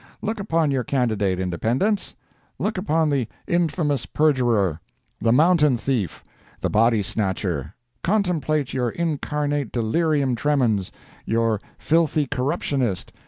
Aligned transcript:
Look 0.23 0.39
upon 0.39 0.71
your 0.71 0.83
candidate, 0.83 1.39
Independents! 1.39 2.15
Look 2.57 2.79
upon 2.79 3.11
the 3.11 3.27
Infamous 3.45 4.07
Perjurer! 4.07 4.79
the 5.21 5.31
Montana 5.31 5.77
Thief! 5.77 6.23
the 6.59 6.71
Body 6.71 7.03
Snatcher! 7.03 7.75
Contemplate 8.03 8.73
your 8.73 8.89
incarnate 8.89 9.71
Delirium 9.71 10.33
Tremens! 10.35 10.91
your 11.23 11.61
Filthy 11.77 12.25
Corruptionist! 12.25 13.11